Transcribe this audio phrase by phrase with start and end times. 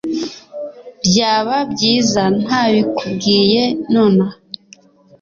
[1.07, 4.37] Byaba byiza ntabikubwiye nonaha